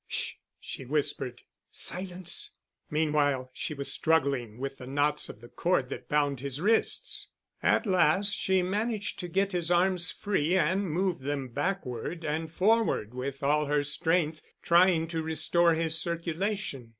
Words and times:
"Sh——," 0.07 0.33
she 0.59 0.83
whispered, 0.83 1.43
"Silence!" 1.69 2.53
Meanwhile 2.89 3.51
she 3.53 3.75
was 3.75 3.93
struggling 3.93 4.57
with 4.57 4.79
the 4.79 4.87
knots 4.87 5.29
of 5.29 5.41
the 5.41 5.47
cord 5.47 5.89
that 5.89 6.09
bound 6.09 6.39
his 6.39 6.59
wrists. 6.59 7.27
At 7.61 7.85
last 7.85 8.33
she 8.33 8.63
managed 8.63 9.19
to 9.19 9.27
get 9.27 9.51
his 9.51 9.69
arms 9.69 10.11
free 10.11 10.57
and 10.57 10.89
moved 10.89 11.21
them 11.21 11.49
backward 11.49 12.25
and 12.25 12.51
forward 12.51 13.13
with 13.13 13.43
all 13.43 13.67
her 13.67 13.83
strength, 13.83 14.41
trying 14.63 15.07
to 15.09 15.21
restore 15.21 15.75
his 15.75 16.01
circulation. 16.01 16.89